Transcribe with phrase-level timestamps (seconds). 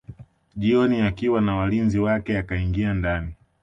[0.55, 3.33] Jioni akiwa na walinzi wake akaingia ndani